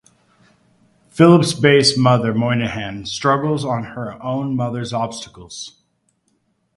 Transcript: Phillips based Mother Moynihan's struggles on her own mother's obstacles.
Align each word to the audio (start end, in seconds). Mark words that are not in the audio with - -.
Phillips 1.09 1.53
based 1.53 1.95
Mother 1.95 2.33
Moynihan's 2.33 3.11
struggles 3.11 3.63
on 3.63 3.83
her 3.83 4.19
own 4.23 4.55
mother's 4.55 4.93
obstacles. 4.93 5.75